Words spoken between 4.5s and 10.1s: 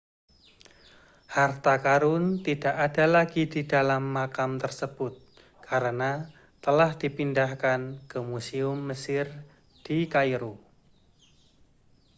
tersebut karena telah dipindahkan ke museum mesir di